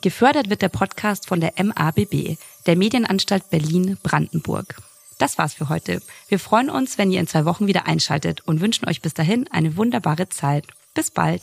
Gefördert 0.02 0.50
wird 0.50 0.62
der 0.62 0.68
Podcast 0.68 1.30
von 1.30 1.40
der 1.40 1.54
MABB, 1.64 2.36
der 2.66 2.76
Medienanstalt 2.76 3.50
Berlin-Brandenburg. 3.50 4.76
Das 5.18 5.38
war's 5.38 5.54
für 5.54 5.70
heute. 5.70 6.02
Wir 6.28 6.40
freuen 6.40 6.70
uns, 6.70 6.98
wenn 6.98 7.10
ihr 7.10 7.22
in 7.22 7.28
zwei 7.28 7.46
Wochen 7.46 7.68
wieder 7.68 7.88
einschaltet 7.88 8.42
und 8.46 8.60
wünschen 8.60 8.86
euch 8.90 9.02
bis 9.02 9.14
dahin 9.14 9.48
eine 9.50 9.78
wunderbare 9.78 10.28
Zeit. 10.28 10.68
Bis 10.94 11.10
bald. 11.10 11.42